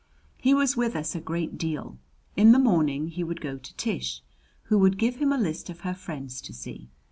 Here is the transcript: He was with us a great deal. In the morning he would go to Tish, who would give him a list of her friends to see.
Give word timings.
He 0.39 0.55
was 0.55 0.75
with 0.75 0.95
us 0.95 1.13
a 1.13 1.21
great 1.21 1.59
deal. 1.59 1.99
In 2.35 2.53
the 2.53 2.57
morning 2.57 3.09
he 3.09 3.23
would 3.23 3.39
go 3.39 3.59
to 3.59 3.75
Tish, 3.77 4.23
who 4.63 4.79
would 4.79 4.97
give 4.97 5.17
him 5.17 5.31
a 5.31 5.37
list 5.37 5.69
of 5.69 5.81
her 5.81 5.93
friends 5.93 6.41
to 6.41 6.51
see. 6.53 6.89